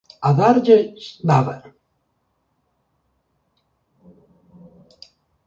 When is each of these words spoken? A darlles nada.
A 0.27 0.29
darlles 0.37 1.03
nada. 1.29 1.55